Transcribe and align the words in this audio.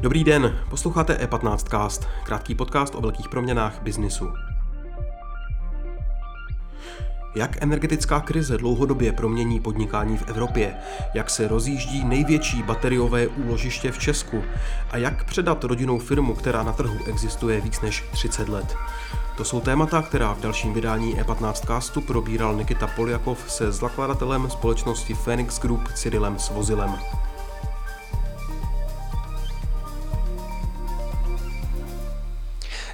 Dobrý 0.00 0.24
den, 0.24 0.58
posloucháte 0.70 1.14
E15cast, 1.14 2.08
krátký 2.24 2.54
podcast 2.54 2.94
o 2.94 3.00
velkých 3.00 3.28
proměnách 3.28 3.82
biznisu. 3.82 4.32
Jak 7.36 7.62
energetická 7.62 8.20
krize 8.20 8.58
dlouhodobě 8.58 9.12
promění 9.12 9.60
podnikání 9.60 10.16
v 10.16 10.28
Evropě, 10.28 10.76
jak 11.14 11.30
se 11.30 11.48
rozjíždí 11.48 12.04
největší 12.04 12.62
bateriové 12.62 13.26
úložiště 13.26 13.92
v 13.92 13.98
Česku 13.98 14.44
a 14.90 14.96
jak 14.96 15.24
předat 15.24 15.64
rodinnou 15.64 15.98
firmu, 15.98 16.34
která 16.34 16.62
na 16.62 16.72
trhu 16.72 16.98
existuje 17.06 17.60
víc 17.60 17.80
než 17.80 18.04
30 18.12 18.48
let. 18.48 18.76
To 19.38 19.44
jsou 19.44 19.60
témata, 19.60 20.02
která 20.02 20.32
v 20.32 20.40
dalším 20.40 20.74
vydání 20.74 21.16
E15 21.20 21.52
castu 21.66 22.00
probíral 22.00 22.54
Nikita 22.54 22.86
Poljakov 22.86 23.52
se 23.52 23.72
zakladatelem 23.72 24.50
společnosti 24.50 25.14
Phoenix 25.14 25.60
Group 25.60 25.92
Cyrilem 25.92 26.38
Svozilem. 26.38 26.98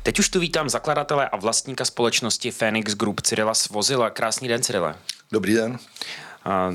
Teď 0.03 0.19
už 0.19 0.29
tu 0.29 0.41
vítám 0.41 0.69
zakladatele 0.69 1.29
a 1.29 1.37
vlastníka 1.37 1.85
společnosti 1.85 2.51
Phoenix 2.51 2.95
Group 2.95 3.21
Cyrila 3.21 3.55
Svozila. 3.55 4.11
Krásný 4.11 4.49
den, 4.49 4.63
Cyrile. 4.63 4.95
Dobrý 5.33 5.55
den. 5.55 5.79
A 6.45 6.71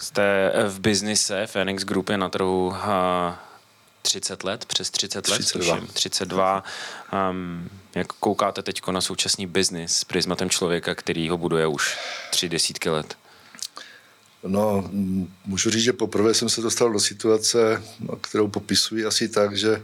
jste 0.00 0.52
v 0.68 0.80
biznise, 0.80 1.46
Phoenix 1.46 1.84
Group 1.84 2.08
je 2.08 2.18
na 2.18 2.28
trhu 2.28 2.74
30 4.02 4.44
let, 4.44 4.64
přes 4.64 4.90
30 4.90 5.28
let, 5.28 5.38
32. 5.38 5.76
tuším, 5.76 5.88
32. 5.92 6.64
Um, 7.30 7.70
jak 7.94 8.06
koukáte 8.06 8.62
teď 8.62 8.80
na 8.90 9.00
současný 9.00 9.46
biznis 9.46 9.96
s 9.96 10.04
prismatem 10.04 10.50
člověka, 10.50 10.94
který 10.94 11.28
ho 11.28 11.38
buduje 11.38 11.66
už 11.66 11.98
tři 12.30 12.48
desítky 12.48 12.90
let? 12.90 13.16
No, 14.46 14.90
můžu 15.44 15.70
říct, 15.70 15.82
že 15.82 15.92
poprvé 15.92 16.34
jsem 16.34 16.48
se 16.48 16.60
dostal 16.60 16.92
do 16.92 17.00
situace, 17.00 17.82
kterou 18.20 18.48
popisuji 18.48 19.04
asi 19.04 19.28
tak, 19.28 19.56
že 19.56 19.82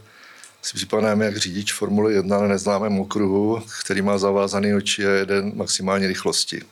si 0.62 0.74
připadám 0.74 1.22
jak 1.22 1.36
řidič 1.36 1.72
Formule 1.72 2.12
1 2.12 2.40
na 2.40 2.48
neznámém 2.48 3.00
okruhu, 3.00 3.62
který 3.82 4.02
má 4.02 4.18
zavázaný 4.18 4.74
oči 4.74 5.06
a 5.06 5.10
jede 5.10 5.42
maximální 5.42 6.06
rychlosti. 6.06 6.62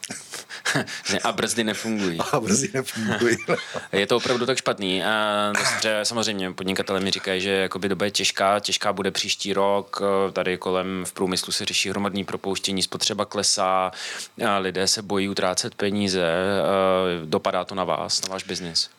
a 1.25 1.33
brzdy 1.33 1.65
nefungují. 1.65 2.19
A 2.33 2.41
brzdy 2.41 2.71
nefungují. 2.75 3.37
je 3.93 4.07
to 4.07 4.17
opravdu 4.17 4.47
tak 4.47 4.59
špatný. 4.59 5.05
A 5.05 5.53
dobře, 5.75 6.01
samozřejmě 6.03 6.53
podnikatelé 6.53 7.01
mi 7.01 7.11
říkají, 7.11 7.41
že 7.41 7.51
jakoby 7.51 7.89
doba 7.89 8.05
je 8.05 8.11
těžká, 8.11 8.61
těžká 8.61 8.93
bude 8.93 9.11
příští 9.11 9.53
rok, 9.53 10.03
tady 10.33 10.59
kolem 10.59 11.05
v 11.07 11.13
průmyslu 11.13 11.53
se 11.53 11.65
řeší 11.65 11.91
hromadní 11.91 12.25
propouštění, 12.25 12.83
spotřeba 12.83 13.25
klesá, 13.25 13.91
lidé 14.59 14.87
se 14.87 15.03
bojí 15.03 15.29
utrácet 15.29 15.75
peníze. 15.75 16.27
Dopadá 17.25 17.65
to 17.65 17.75
na 17.75 17.85
vás, 17.85 18.23
na 18.23 18.29
váš 18.33 18.45
biznis? 18.45 18.91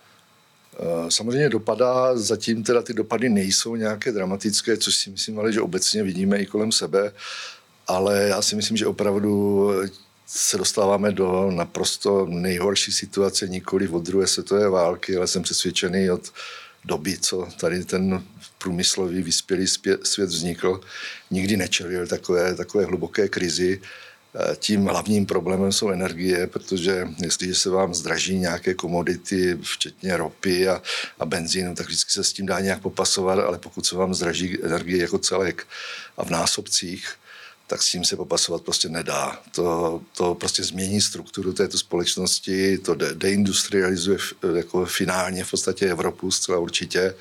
Eh, 0.80 1.12
samozřejmě 1.12 1.50
dopadá, 1.50 2.17
zatím 2.17 2.64
teda 2.64 2.81
ty 2.81 2.94
dopady 2.94 3.30
nejsou 3.30 3.75
nějaké 3.75 4.12
dramatické, 4.12 4.78
což 4.78 4.95
si 4.95 5.09
myslím 5.09 5.39
ale, 5.39 5.53
že 5.53 5.62
obecně 5.62 6.03
vidíme 6.03 6.38
i 6.38 6.45
kolem 6.45 6.72
sebe, 6.72 7.12
ale 7.88 8.28
já 8.28 8.41
si 8.41 8.56
myslím, 8.56 8.78
že 8.78 8.88
opravdu 8.88 9.72
se 10.28 10.58
dostáváme 10.58 11.11
do 11.11 11.52
naprosto 11.52 12.25
nejhorší 12.25 12.92
situace, 12.92 13.47
nikoli 13.47 13.88
od 13.88 14.03
druhé 14.03 14.28
světové 14.28 14.69
války, 14.69 15.17
ale 15.17 15.28
jsem 15.28 15.44
přesvědčený 15.44 16.11
od 16.11 16.34
doby, 16.86 17.17
co 17.17 17.47
tady 17.59 17.86
ten 17.86 18.23
průmyslový 18.58 19.22
vyspělý 19.22 19.67
svět 20.03 20.30
vznikl, 20.30 20.81
nikdy 21.31 21.58
nečelil 21.58 22.08
takové, 22.08 22.56
takové 22.56 22.86
hluboké 22.86 23.30
krizi. 23.30 23.81
Eh, 24.36 24.56
tím 24.56 24.86
hlavním 24.86 25.25
problémem 25.25 25.72
jsou 25.72 25.89
energie, 25.89 26.47
protože 26.47 27.08
jestliže 27.23 27.56
se 27.56 27.69
vám 27.69 27.94
zdraží 27.94 28.38
nějaké 28.38 28.73
komodity, 28.73 29.58
včetně 29.62 30.17
ropy 30.17 30.67
a, 30.67 30.81
a 31.19 31.25
benzínu, 31.25 31.75
tak 31.75 31.88
vždycky 31.88 32.12
se 32.12 32.23
s 32.23 32.34
tím 32.34 32.45
dá 32.45 32.59
nějak 32.59 32.81
popasovat, 32.81 33.39
ale 33.39 33.57
pokud 33.57 33.85
se 33.85 33.96
vám 33.96 34.13
zdraží 34.13 34.57
energie 34.63 35.02
jako 35.02 35.18
celek 35.19 35.68
a 36.18 36.25
v 36.25 36.29
násobcích, 36.29 37.07
tak 37.67 37.83
s 37.83 37.91
tím 37.91 38.05
se 38.05 38.16
popasovat 38.16 38.61
prostě 38.61 38.89
nedá. 38.89 39.41
To, 39.51 40.01
to 40.17 40.35
prostě 40.35 40.63
změní 40.63 41.01
strukturu 41.01 41.53
této 41.53 41.78
společnosti, 41.78 42.78
to 42.78 42.95
de- 42.95 43.13
deindustrializuje 43.13 44.17
jako 44.55 44.85
finálně 44.85 45.44
v 45.44 45.51
podstatě 45.51 45.89
Evropu 45.89 46.31
zcela 46.31 46.59
určitě 46.59 47.13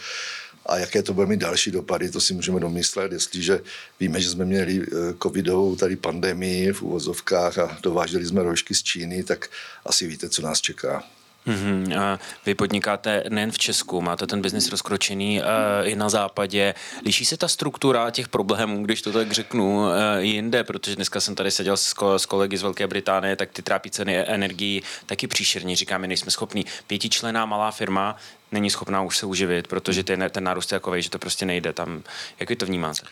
a 0.66 0.78
jaké 0.78 1.02
to 1.02 1.14
bude 1.14 1.26
mít 1.26 1.40
další 1.40 1.70
dopady, 1.70 2.10
to 2.10 2.20
si 2.20 2.34
můžeme 2.34 2.60
domyslet, 2.60 3.12
jestliže 3.12 3.60
víme, 4.00 4.20
že 4.20 4.30
jsme 4.30 4.44
měli 4.44 4.82
eh, 4.82 5.14
covidovou 5.22 5.76
tady 5.76 5.96
pandemii 5.96 6.72
v 6.72 6.82
uvozovkách 6.82 7.58
a 7.58 7.78
dováželi 7.82 8.26
jsme 8.26 8.42
rožky 8.42 8.74
z 8.74 8.82
Číny, 8.82 9.22
tak 9.22 9.50
asi 9.84 10.06
víte, 10.06 10.28
co 10.28 10.42
nás 10.42 10.60
čeká. 10.60 11.04
Mm-hmm. 11.46 12.00
A 12.00 12.18
vy 12.46 12.54
podnikáte 12.54 13.24
nejen 13.28 13.50
v 13.50 13.58
Česku, 13.58 14.00
máte 14.00 14.26
ten 14.26 14.42
biznis 14.42 14.70
rozkročený 14.70 15.40
uh, 15.40 15.44
i 15.82 15.96
na 15.96 16.08
západě. 16.08 16.74
Liší 17.04 17.24
se 17.24 17.36
ta 17.36 17.48
struktura 17.48 18.10
těch 18.10 18.28
problémů, 18.28 18.84
když 18.84 19.02
to 19.02 19.12
tak 19.12 19.32
řeknu, 19.32 19.78
uh, 19.78 19.92
jinde, 20.18 20.64
protože 20.64 20.96
dneska 20.96 21.20
jsem 21.20 21.34
tady 21.34 21.50
seděl 21.50 21.76
s, 21.76 21.94
s 22.16 22.26
kolegy 22.26 22.56
z 22.56 22.62
Velké 22.62 22.86
Británie, 22.86 23.36
tak 23.36 23.50
ty 23.52 23.62
trápí 23.62 23.90
ceny 23.90 24.18
energií 24.18 24.82
taky 25.06 25.26
příšerně. 25.26 25.76
Říkáme, 25.76 26.06
nejsme 26.06 26.30
schopní. 26.30 26.66
Pětičlená 26.86 27.46
malá 27.46 27.70
firma 27.70 28.16
není 28.52 28.70
schopná 28.70 29.02
už 29.02 29.16
se 29.16 29.26
uživit, 29.26 29.68
protože 29.68 30.04
ten, 30.04 30.24
ten 30.30 30.44
nárůst 30.44 30.72
je 30.72 30.78
takový, 30.78 31.02
že 31.02 31.10
to 31.10 31.18
prostě 31.18 31.46
nejde. 31.46 31.72
Tam, 31.72 32.02
jak 32.40 32.48
vy 32.48 32.56
to 32.56 32.66
vnímáte? 32.66 33.06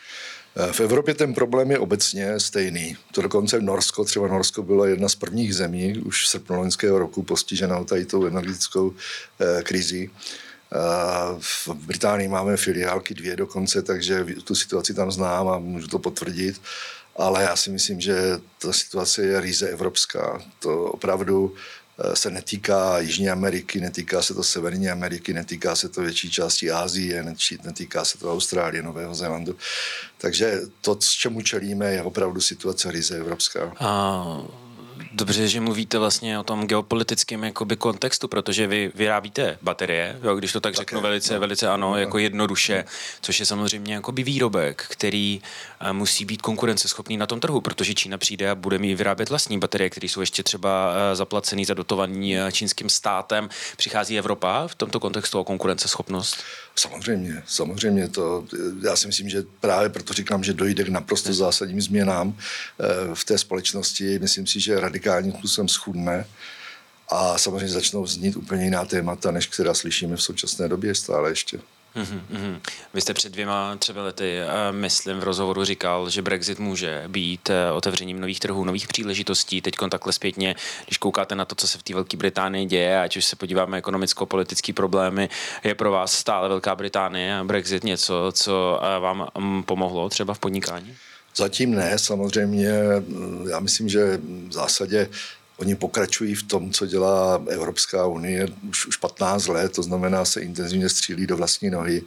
V 0.71 0.79
Evropě 0.79 1.13
ten 1.13 1.33
problém 1.33 1.71
je 1.71 1.79
obecně 1.79 2.39
stejný. 2.39 2.97
To 3.11 3.21
dokonce 3.21 3.61
Norsko, 3.61 4.05
třeba 4.05 4.27
Norsko 4.27 4.63
bylo 4.63 4.85
jedna 4.85 5.09
z 5.09 5.15
prvních 5.15 5.55
zemí 5.55 5.97
už 5.97 6.23
v 6.23 6.27
srpnu 6.27 6.55
loňského 6.55 6.99
roku 6.99 7.23
postiženou 7.23 7.83
tady 7.83 8.05
tou 8.05 8.25
energetickou 8.25 8.93
eh, 9.39 9.63
krizí. 9.63 10.09
Eh, 10.09 10.77
v 11.39 11.69
Británii 11.69 12.27
máme 12.27 12.57
filiálky 12.57 13.13
dvě 13.13 13.35
dokonce, 13.35 13.81
takže 13.81 14.25
tu 14.43 14.55
situaci 14.55 14.93
tam 14.93 15.11
znám 15.11 15.47
a 15.47 15.59
můžu 15.59 15.87
to 15.87 15.99
potvrdit. 15.99 16.61
Ale 17.15 17.43
já 17.43 17.55
si 17.55 17.69
myslím, 17.69 18.01
že 18.01 18.15
ta 18.59 18.73
situace 18.73 19.21
je 19.21 19.41
ryze 19.41 19.69
evropská. 19.69 20.41
To 20.59 20.83
opravdu 20.83 21.55
Eh, 21.55 21.84
se 22.13 22.29
netýká 22.29 22.99
Jižní 22.99 23.29
Ameriky, 23.29 23.81
netýká 23.81 24.21
se 24.21 24.33
to 24.33 24.43
Severní 24.43 24.89
Ameriky, 24.89 25.33
netýká 25.33 25.75
se 25.75 25.89
to 25.89 26.01
větší 26.01 26.31
části 26.31 26.71
Ázie, 26.71 27.25
netýká 27.63 28.05
se 28.05 28.17
to 28.17 28.33
Austrálie, 28.33 28.83
Nového 28.83 29.15
Zélandu. 29.15 29.55
Takže 30.17 30.61
to, 30.81 30.97
s 31.01 31.11
čemu 31.11 31.41
čelíme, 31.41 31.91
je 31.91 32.03
opravdu 32.03 32.41
situace 32.41 32.91
ryze 32.91 33.17
evropská. 33.17 33.73
A 33.79 34.25
Dobře, 35.17 35.47
že 35.47 35.61
mluvíte 35.61 35.97
vlastně 35.97 36.39
o 36.39 36.43
tom 36.43 36.67
geopolitickém 36.67 37.43
jakoby 37.43 37.75
kontextu, 37.75 38.27
protože 38.27 38.67
vy 38.67 38.91
vyrábíte 38.95 39.57
baterie, 39.61 40.19
jo, 40.23 40.35
když 40.35 40.51
to 40.51 40.59
tak 40.59 40.75
řeknu 40.75 41.01
velice, 41.01 41.33
no. 41.33 41.39
velice 41.39 41.67
ano, 41.67 41.91
no. 41.91 41.97
jako 41.97 42.17
jednoduše, 42.17 42.85
což 43.21 43.39
je 43.39 43.45
samozřejmě 43.45 43.93
jakoby 43.93 44.23
výrobek, 44.23 44.85
který 44.89 45.41
uh, 45.81 45.93
musí 45.93 46.25
být 46.25 46.41
konkurenceschopný 46.41 47.17
na 47.17 47.25
tom 47.25 47.39
trhu, 47.39 47.61
protože 47.61 47.93
Čína 47.93 48.17
přijde 48.17 48.49
a 48.49 48.55
bude 48.55 48.77
mít 48.77 48.95
vyrábět 48.95 49.29
vlastní 49.29 49.59
baterie, 49.59 49.89
které 49.89 50.07
jsou 50.07 50.19
ještě 50.19 50.43
třeba 50.43 50.91
uh, 50.91 50.97
zaplacený, 51.17 51.65
zadotovaný 51.65 52.37
uh, 52.37 52.51
čínským 52.51 52.89
státem. 52.89 53.49
Přichází 53.77 54.17
Evropa 54.17 54.67
v 54.67 54.75
tomto 54.75 54.99
kontextu 54.99 55.39
o 55.39 55.43
konkurenceschopnost? 55.43 56.43
Samozřejmě, 56.75 57.43
samozřejmě 57.47 58.07
to, 58.07 58.45
já 58.83 58.95
si 58.95 59.07
myslím, 59.07 59.29
že 59.29 59.43
právě 59.59 59.89
proto 59.89 60.13
říkám, 60.13 60.43
že 60.43 60.53
dojde 60.53 60.83
k 60.83 60.89
naprosto 60.89 61.33
zásadním 61.33 61.81
změnám 61.81 62.37
v 63.13 63.25
té 63.25 63.37
společnosti. 63.37 64.19
Myslím 64.19 64.47
si, 64.47 64.59
že 64.59 64.79
radikálním 65.05 65.33
způsobem 65.39 65.67
schudne 65.67 66.25
a 67.09 67.37
samozřejmě 67.37 67.69
začnou 67.69 68.07
znít 68.07 68.35
úplně 68.35 68.63
jiná 68.63 68.85
témata, 68.85 69.31
než 69.31 69.47
která 69.47 69.73
slyšíme 69.73 70.15
v 70.15 70.23
současné 70.23 70.67
době 70.67 70.95
stále 70.95 71.29
ještě. 71.29 71.59
Mm-hmm. 71.95 72.59
Vy 72.93 73.01
jste 73.01 73.13
před 73.13 73.31
dvěma 73.31 73.75
třeba 73.75 74.03
lety, 74.03 74.39
eh, 74.39 74.71
myslím, 74.71 75.19
v 75.19 75.23
rozhovoru 75.23 75.63
říkal, 75.63 76.09
že 76.09 76.21
Brexit 76.21 76.59
může 76.59 77.03
být 77.07 77.49
eh, 77.49 77.71
otevřením 77.71 78.19
nových 78.19 78.39
trhů, 78.39 78.65
nových 78.65 78.87
příležitostí. 78.87 79.61
Teď 79.61 79.75
takhle 79.89 80.13
zpětně, 80.13 80.55
když 80.85 80.97
koukáte 80.97 81.35
na 81.35 81.45
to, 81.45 81.55
co 81.55 81.67
se 81.67 81.77
v 81.77 81.83
té 81.83 81.93
Velké 81.93 82.17
Británii 82.17 82.65
děje, 82.65 83.01
ať 83.01 83.17
už 83.17 83.25
se 83.25 83.35
podíváme 83.35 83.77
ekonomicko-politické 83.77 84.73
problémy, 84.73 85.29
je 85.63 85.75
pro 85.75 85.91
vás 85.91 86.11
stále 86.11 86.49
Velká 86.49 86.75
Británie 86.75 87.37
a 87.37 87.43
Brexit 87.43 87.83
něco, 87.83 88.31
co 88.31 88.79
eh, 88.81 88.99
vám 88.99 89.27
mm, 89.37 89.63
pomohlo 89.63 90.09
třeba 90.09 90.33
v 90.33 90.39
podnikání? 90.39 90.97
Zatím 91.37 91.75
ne, 91.75 91.99
samozřejmě. 91.99 92.73
Já 93.49 93.59
myslím, 93.59 93.89
že 93.89 94.19
v 94.47 94.53
zásadě 94.53 95.09
Oni 95.57 95.75
pokračují 95.75 96.35
v 96.35 96.43
tom, 96.43 96.71
co 96.71 96.85
dělá 96.85 97.43
Evropská 97.49 98.05
unie 98.05 98.47
už, 98.69 98.85
už 98.85 98.97
15 98.97 99.47
let, 99.47 99.71
to 99.71 99.83
znamená, 99.83 100.25
se 100.25 100.41
intenzivně 100.41 100.89
střílí 100.89 101.27
do 101.27 101.37
vlastní 101.37 101.69
nohy. 101.69 102.01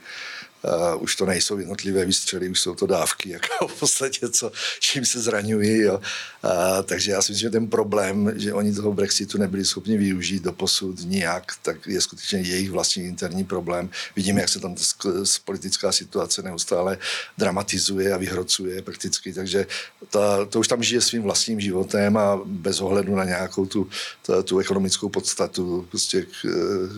Uh, 0.62 1.02
už 1.02 1.16
to 1.16 1.26
nejsou 1.26 1.58
jednotlivé 1.58 2.04
výstřely, 2.04 2.48
už 2.48 2.60
jsou 2.60 2.74
to 2.74 2.86
dávky, 2.86 3.30
jako 3.30 3.68
v 3.68 3.80
podstatě, 3.80 4.28
co, 4.28 4.52
čím 4.80 5.04
se 5.04 5.20
zraňují. 5.20 5.80
Jo. 5.80 6.00
Uh, 6.44 6.82
takže 6.84 7.12
já 7.12 7.22
si 7.22 7.32
myslím, 7.32 7.48
že 7.48 7.50
ten 7.50 7.68
problém, 7.68 8.32
že 8.36 8.52
oni 8.52 8.74
toho 8.74 8.92
Brexitu 8.92 9.38
nebyli 9.38 9.64
schopni 9.64 9.96
využít 9.96 10.42
do 10.42 10.52
posud 10.52 11.00
nijak, 11.04 11.52
tak 11.62 11.86
je 11.86 12.00
skutečně 12.00 12.38
jejich 12.38 12.70
vlastní 12.70 13.04
interní 13.04 13.44
problém. 13.44 13.90
Vidíme, 14.16 14.40
jak 14.40 14.48
se 14.48 14.60
tam 14.60 14.74
politická 15.44 15.92
situace 15.92 16.42
neustále 16.42 16.98
dramatizuje 17.38 18.12
a 18.12 18.16
vyhrocuje 18.16 18.82
prakticky, 18.82 19.32
takže 19.32 19.66
ta, 20.10 20.44
to 20.44 20.60
už 20.60 20.68
tam 20.68 20.82
žije 20.82 21.00
svým 21.00 21.22
vlastním 21.22 21.60
životem 21.60 22.16
a 22.16 22.40
bez 22.44 22.80
ohledu 22.80 23.14
na 23.14 23.24
nějakou 23.24 23.66
tu, 23.66 23.88
tu, 24.26 24.42
tu 24.42 24.58
ekonomickou 24.58 25.08
podstatu 25.08 25.86
prostě 25.90 26.22
k, 26.22 26.28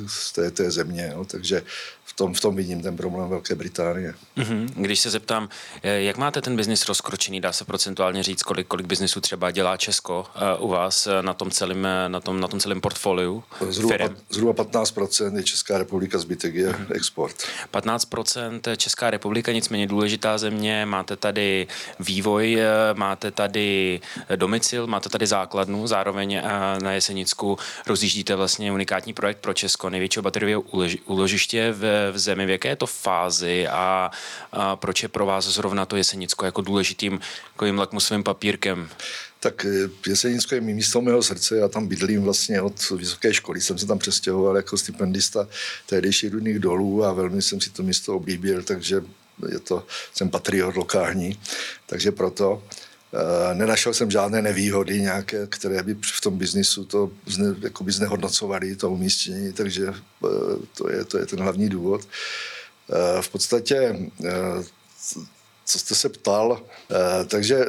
z 0.06 0.32
té, 0.32 0.50
té 0.50 0.70
země. 0.70 1.12
Jo. 1.14 1.24
Takže 1.24 1.62
v 2.04 2.12
tom, 2.12 2.34
v 2.34 2.40
tom 2.40 2.56
vidím 2.56 2.82
ten 2.82 2.96
problém 2.96 3.32
Velké 3.50 3.58
Británie. 3.58 4.14
Mm-hmm. 4.36 4.68
Když 4.76 5.00
se 5.00 5.10
zeptám, 5.10 5.48
eh, 5.82 6.00
jak 6.00 6.16
máte 6.16 6.40
ten 6.40 6.56
biznis 6.56 6.88
rozkročený, 6.88 7.40
dá 7.40 7.52
se 7.52 7.64
procentuálně 7.64 8.22
říct, 8.22 8.42
kolik, 8.42 8.66
kolik 8.66 8.86
biznisu 8.86 9.20
třeba 9.20 9.50
dělá 9.50 9.76
Česko 9.76 10.26
uh, 10.58 10.64
u 10.64 10.68
vás 10.68 11.06
eh, 11.06 11.22
na 11.22 11.34
tom 11.34 11.50
celém, 11.50 11.88
na 12.08 12.20
tom, 12.20 12.40
na 12.40 12.48
tom 12.48 12.60
celém 12.60 12.80
portfoliu? 12.80 13.44
Zhruba, 13.68 13.98
pat, 13.98 14.12
zhruba 14.30 14.64
15% 14.64 15.36
je 15.36 15.42
Česká 15.42 15.78
republika, 15.78 16.18
zbytek 16.18 16.54
je 16.54 16.70
mm-hmm. 16.70 16.94
export. 16.94 17.36
15% 17.72 18.76
Česká 18.76 19.10
republika, 19.10 19.52
nicméně 19.52 19.86
důležitá 19.86 20.38
země, 20.38 20.86
máte 20.86 21.16
tady 21.16 21.66
vývoj, 22.00 22.58
máte 22.94 23.30
tady 23.30 24.00
domicil, 24.36 24.86
máte 24.86 25.08
tady 25.08 25.26
základnu, 25.26 25.86
zároveň 25.86 26.42
na 26.82 26.92
Jesenicku 26.92 27.58
rozjíždíte 27.86 28.34
vlastně 28.34 28.72
unikátní 28.72 29.12
projekt 29.12 29.38
pro 29.38 29.54
Česko, 29.54 29.90
největšího 29.90 30.22
bateriového 30.22 30.62
úložiště 31.06 31.72
v 31.72 32.10
v 32.12 32.18
zemi, 32.18 32.46
v 32.46 32.50
jaké 32.50 32.68
je 32.68 32.76
to 32.76 32.86
fázi 32.86 33.39
a, 33.68 34.10
a 34.52 34.76
proč 34.76 35.02
je 35.02 35.08
pro 35.08 35.26
vás 35.26 35.44
zrovna 35.44 35.86
to 35.86 35.96
Jesenicko 35.96 36.44
jako 36.44 36.60
důležitým 36.60 37.20
takovým 37.52 37.78
lakmusovým 37.78 38.24
papírkem? 38.24 38.88
Tak 39.40 39.64
eh, 39.64 39.88
Jesenicko 40.06 40.54
je 40.54 40.60
místo 40.60 41.00
mého 41.00 41.22
srdce, 41.22 41.56
já 41.56 41.68
tam 41.68 41.86
bydlím 41.86 42.22
vlastně 42.22 42.60
od 42.60 42.90
vysoké 42.90 43.34
školy, 43.34 43.60
jsem 43.60 43.78
se 43.78 43.86
tam 43.86 43.98
přestěhoval 43.98 44.56
jako 44.56 44.78
stipendista 44.78 45.48
tehdejších 45.86 46.32
rudných 46.32 46.58
dolů 46.58 47.04
a 47.04 47.12
velmi 47.12 47.42
jsem 47.42 47.60
si 47.60 47.70
to 47.70 47.82
místo 47.82 48.16
oblíbil, 48.16 48.62
takže 48.62 49.02
je 49.48 49.58
to, 49.58 49.86
jsem 50.14 50.30
patriot 50.30 50.76
lokální, 50.76 51.40
takže 51.86 52.12
proto. 52.12 52.62
Uh, 53.12 53.58
nenašel 53.58 53.94
jsem 53.94 54.10
žádné 54.10 54.42
nevýhody 54.42 55.00
nějaké, 55.00 55.46
které 55.46 55.82
by 55.82 55.96
v 56.02 56.20
tom 56.20 56.38
biznisu 56.38 56.84
to 56.84 57.10
zne, 57.26 57.54
jakoby 57.60 57.92
znehodnocovaly 57.92 58.76
to 58.76 58.90
umístění, 58.90 59.52
takže 59.52 59.88
uh, 59.88 60.30
to, 60.78 60.90
je, 60.90 61.04
to 61.04 61.18
je 61.18 61.26
ten 61.26 61.40
hlavní 61.40 61.68
důvod. 61.68 62.06
Uh, 62.90 63.22
v 63.22 63.28
podstatě 63.28 63.96
co 65.70 65.78
jste 65.78 65.94
se 65.94 66.08
ptal. 66.08 66.62
Eh, 66.90 67.24
takže 67.24 67.56
eh, 67.56 67.66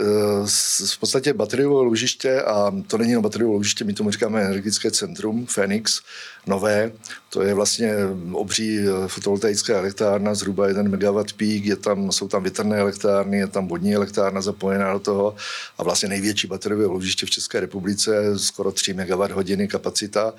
v 0.87 0.99
podstatě 0.99 1.33
bateriové 1.33 1.85
ložiště, 1.85 2.41
a 2.41 2.71
to 2.87 2.97
není 2.97 3.11
jenom 3.11 3.23
bateriové 3.23 3.53
ložiště, 3.53 3.83
my 3.83 3.93
tomu 3.93 4.11
říkáme 4.11 4.41
energetické 4.41 4.91
centrum, 4.91 5.45
Phoenix, 5.45 6.01
nové. 6.47 6.91
To 7.29 7.41
je 7.41 7.53
vlastně 7.53 7.93
obří 8.31 8.79
eh, 8.79 9.07
fotovoltaická 9.07 9.77
elektrárna, 9.77 10.33
zhruba 10.33 10.67
1 10.67 10.83
MW 10.83 11.23
peak, 11.37 11.65
je 11.65 11.75
tam, 11.75 12.11
jsou 12.11 12.27
tam 12.27 12.43
větrné 12.43 12.77
elektrárny, 12.77 13.37
je 13.37 13.47
tam 13.47 13.67
vodní 13.67 13.95
elektrárna 13.95 14.41
zapojená 14.41 14.93
do 14.93 14.99
toho 14.99 15.35
a 15.77 15.83
vlastně 15.83 16.09
největší 16.09 16.47
bateriové 16.47 16.85
ložiště 16.85 17.25
v 17.25 17.29
České 17.29 17.59
republice, 17.59 18.39
skoro 18.39 18.71
3 18.71 18.93
MWh 18.93 19.67
kapacita 19.67 20.33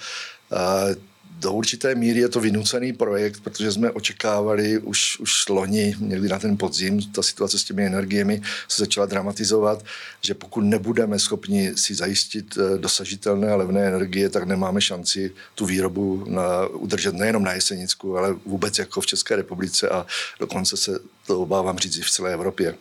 do 1.39 1.53
určité 1.53 1.95
míry 1.95 2.21
je 2.21 2.29
to 2.29 2.41
vynucený 2.41 2.93
projekt, 2.93 3.41
protože 3.41 3.73
jsme 3.73 3.91
očekávali 3.91 4.79
už, 4.79 5.19
už 5.21 5.49
loni, 5.49 5.95
někdy 5.99 6.29
na 6.29 6.39
ten 6.39 6.57
podzim, 6.57 7.03
ta 7.13 7.23
situace 7.23 7.59
s 7.59 7.65
těmi 7.65 7.87
energiemi 7.87 8.43
se 8.69 8.83
začala 8.83 9.07
dramatizovat, 9.07 9.85
že 10.21 10.35
pokud 10.35 10.61
nebudeme 10.61 11.19
schopni 11.19 11.73
si 11.77 11.95
zajistit 11.95 12.59
eh, 12.59 12.79
dosažitelné 12.79 13.53
a 13.53 13.57
levné 13.57 13.87
energie, 13.87 14.29
tak 14.29 14.45
nemáme 14.45 14.81
šanci 14.81 15.33
tu 15.55 15.67
výrobu 15.67 16.25
na, 16.29 16.67
udržet 16.67 17.15
nejenom 17.15 17.43
na 17.45 17.53
Jesenicku, 17.53 18.19
ale 18.19 18.33
vůbec 18.47 18.79
jako 18.79 19.01
v 19.01 19.07
České 19.07 19.37
republice 19.37 19.89
a 19.89 20.07
dokonce 20.41 20.77
se 20.77 20.99
to 21.27 21.41
obávám 21.41 21.79
říct 21.79 21.97
i 21.97 22.03
v 22.03 22.11
celé 22.11 22.33
Evropě. 22.33 22.75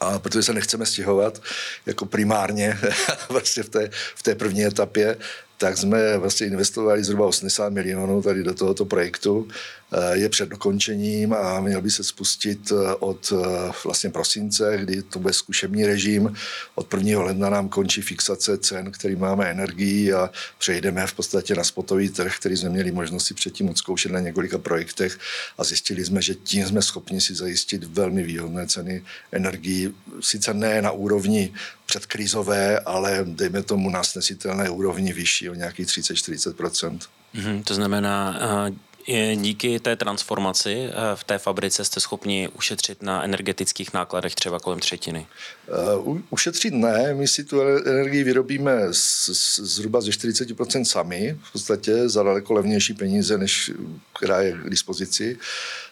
A 0.00 0.18
protože 0.18 0.42
se 0.42 0.52
nechceme 0.52 0.86
stěhovat 0.86 1.42
jako 1.86 2.06
primárně 2.06 2.78
vlastně 3.28 3.62
v 3.62 3.68
té, 3.68 3.90
v 4.14 4.22
té 4.22 4.34
první 4.34 4.64
etapě, 4.64 5.16
tak 5.58 5.78
jsme 5.78 6.18
vlastně 6.18 6.46
investovali 6.46 7.04
zhruba 7.04 7.26
80 7.26 7.72
milionů 7.72 8.22
tady 8.22 8.42
do 8.42 8.54
tohoto 8.54 8.84
projektu 8.84 9.48
je 10.12 10.28
před 10.28 10.48
dokončením 10.48 11.32
a 11.32 11.60
měl 11.60 11.82
by 11.82 11.90
se 11.90 12.04
spustit 12.04 12.72
eh, 12.72 12.94
od 12.94 13.32
eh, 13.32 13.72
vlastně 13.84 14.10
prosince, 14.10 14.78
kdy 14.78 15.02
to 15.02 15.18
bude 15.18 15.34
zkušební 15.34 15.86
režim. 15.86 16.34
Od 16.74 16.94
1. 16.94 17.22
ledna 17.22 17.50
nám 17.50 17.68
končí 17.68 18.02
fixace 18.02 18.58
cen, 18.58 18.90
který 18.90 19.16
máme 19.16 19.50
energii 19.50 20.12
a 20.12 20.30
přejdeme 20.58 21.06
v 21.06 21.12
podstatě 21.12 21.54
na 21.54 21.64
spotový 21.64 22.08
trh, 22.08 22.36
který 22.38 22.56
jsme 22.56 22.68
měli 22.68 22.92
možnost 22.92 23.26
si 23.26 23.34
předtím 23.34 23.68
odzkoušet 23.68 24.12
na 24.12 24.20
několika 24.20 24.58
projektech 24.58 25.18
a 25.58 25.64
zjistili 25.64 26.04
jsme, 26.04 26.22
že 26.22 26.34
tím 26.34 26.66
jsme 26.66 26.82
schopni 26.82 27.20
si 27.20 27.34
zajistit 27.34 27.84
velmi 27.84 28.22
výhodné 28.22 28.66
ceny 28.66 29.04
energií. 29.32 29.94
Sice 30.20 30.54
ne 30.54 30.82
na 30.82 30.90
úrovni 30.90 31.52
předkrizové, 31.86 32.78
ale 32.78 33.24
dejme 33.28 33.62
tomu 33.62 33.90
na 33.90 34.02
snesitelné 34.02 34.70
úrovni 34.70 35.12
vyšší 35.12 35.50
o 35.50 35.54
nějakých 35.54 35.86
30-40 35.86 36.98
mm-hmm, 37.34 37.62
To 37.64 37.74
znamená, 37.74 38.40
Díky 39.34 39.80
té 39.80 39.96
transformaci 39.96 40.88
eh, 40.88 40.92
v 41.14 41.24
té 41.24 41.38
fabrice 41.38 41.84
jste 41.84 42.00
schopni 42.00 42.48
ušetřit 42.48 43.02
na 43.02 43.24
energetických 43.24 43.92
nákladech 43.94 44.34
třeba 44.34 44.60
kolem 44.60 44.78
třetiny? 44.78 45.26
Uh, 46.04 46.18
ušetřit 46.30 46.74
ne, 46.74 47.14
my 47.14 47.28
si 47.28 47.44
tu 47.44 47.60
energii 47.60 48.24
vyrobíme 48.24 48.72
zhruba 49.60 50.00
ze 50.00 50.10
40% 50.10 50.84
sami, 50.84 51.38
v 51.42 51.52
podstatě 51.52 52.08
za 52.08 52.22
daleko 52.22 52.52
levnější 52.52 52.94
peníze, 52.94 53.38
než 53.38 53.72
která 54.18 54.40
je 54.40 54.52
k 54.52 54.70
dispozici. 54.70 55.38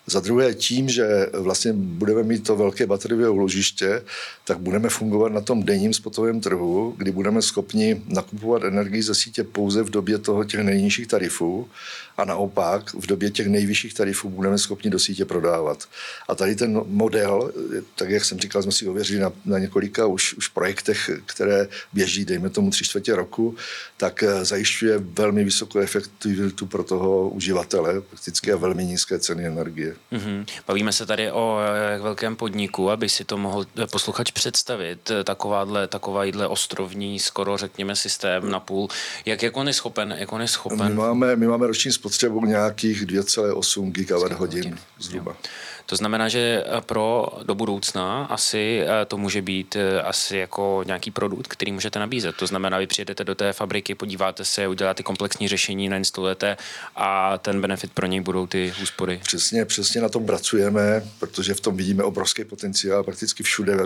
Za 0.07 0.21
druhé 0.21 0.55
tím, 0.55 0.89
že 0.89 1.27
vlastně 1.33 1.73
budeme 1.73 2.23
mít 2.23 2.47
to 2.47 2.57
velké 2.57 2.87
bateriové 2.87 3.29
úložiště, 3.29 4.03
tak 4.45 4.59
budeme 4.59 4.89
fungovat 4.89 5.33
na 5.33 5.41
tom 5.41 5.63
denním 5.63 5.95
spotovém 5.95 6.41
trhu, 6.41 6.95
kdy 6.97 7.13
budeme 7.13 7.43
schopni 7.43 8.03
nakupovat 8.07 8.65
energii 8.65 9.03
ze 9.03 9.15
sítě 9.15 9.45
pouze 9.45 9.83
v 9.83 9.91
době 9.91 10.19
toho 10.19 10.45
těch 10.45 10.61
nejnižších 10.61 11.07
tarifů 11.07 11.69
a 12.17 12.25
naopak 12.25 12.95
v 12.95 13.07
době 13.07 13.31
těch 13.31 13.47
nejvyšších 13.47 13.95
tarifů 13.95 14.31
budeme 14.31 14.59
schopni 14.59 14.91
do 14.91 14.99
sítě 14.99 15.25
prodávat. 15.25 15.89
A 16.29 16.35
tady 16.35 16.57
ten 16.57 16.81
model, 16.87 17.53
tak 17.95 18.11
jak 18.11 18.25
jsem 18.25 18.39
říkal, 18.39 18.63
jsme 18.63 18.73
si 18.73 18.89
ověřili 18.89 19.21
na, 19.21 19.33
na 19.45 19.59
několika 19.59 20.07
už, 20.07 20.35
už 20.35 20.49
projektech, 20.49 21.11
které 21.27 21.69
běží, 21.93 22.25
dejme 22.25 22.51
tomu 22.51 22.71
tři 22.71 22.85
čtvrtě 22.85 23.17
roku, 23.17 23.57
tak 23.97 24.23
eh, 24.23 24.45
zajišťuje 24.45 24.99
velmi 24.99 25.45
vysokou 25.45 25.79
efektivitu 25.79 26.67
pro 26.67 26.85
toho 26.85 27.29
uživatele, 27.29 28.01
prakticky 28.01 28.53
a 28.53 28.57
velmi 28.57 28.85
nízké 28.85 29.19
ceny 29.19 29.47
energie. 29.47 29.97
Mm-hmm. 30.13 30.47
Bavíme 30.67 30.93
se 30.93 31.07
tady 31.07 31.33
o 31.33 31.59
jak 31.61 32.01
eh, 32.01 32.03
velkém 32.03 32.37
podniku, 32.37 32.91
aby 32.91 33.09
si 33.09 33.25
to 33.25 33.39
mohl 33.39 33.67
eh, 33.79 33.87
posluchač 33.87 34.31
představit, 34.31 35.11
takováhle, 35.25 35.89
takováhle 35.89 36.49
ostrovní, 36.49 37.19
skoro 37.19 37.57
řekněme 37.57 37.97
systém 37.97 38.51
na 38.51 38.61
půl. 38.61 38.89
Jak, 39.27 39.43
jak 39.43 39.57
on 39.57 39.69
je 39.69 39.75
schopen? 39.75 40.15
Jak 40.19 40.33
on 40.33 40.41
je 40.41 40.49
schopen? 40.49 40.89
My 40.89 40.95
máme, 40.95 41.37
my 41.37 41.47
máme 41.47 41.67
roční 41.67 41.93
spotřebu 42.03 42.47
nějakých 42.47 43.07
2,8 43.07 43.93
gigawatt 43.93 44.33
hodin 44.33 44.79
zhruba. 44.99 45.31
Jo. 45.31 45.51
To 45.87 45.97
znamená, 45.97 46.29
že 46.29 46.65
eh, 46.67 46.81
pro 46.81 47.29
do 47.43 47.55
budoucna 47.55 48.25
asi 48.25 48.83
eh, 48.83 49.05
to 49.05 49.17
může 49.17 49.43
být 49.43 49.77
eh, 49.77 50.03
asi 50.03 50.37
jako 50.37 50.83
nějaký 50.87 51.11
produkt, 51.11 51.47
který 51.47 51.73
můžete 51.73 51.99
nabízet. 51.99 52.37
To 52.37 52.47
znamená, 52.47 52.79
vy 52.79 52.87
přijedete 52.87 53.25
do 53.25 53.35
té 53.35 53.53
fabriky, 53.53 53.95
podíváte 53.95 54.45
se, 54.45 54.69
uděláte 54.69 55.03
komplexní 55.03 55.49
řešení, 55.49 55.89
nainstalujete 55.89 56.57
a 56.97 57.39
ten 57.39 57.61
benefit 57.61 57.93
pro 57.93 58.07
něj 58.07 58.21
budou 58.21 58.47
ty 58.47 58.73
úspory. 58.83 59.21
Přesně, 59.23 59.65
přesně 59.65 60.01
na 60.01 60.09
tom 60.09 60.27
pracujeme, 60.27 61.03
protože 61.19 61.55
v 61.55 61.61
tom 61.61 61.77
vidíme 61.77 62.05
obrovský 62.05 62.45
potenciál 62.45 63.05
prakticky 63.05 63.43
všude, 63.43 63.77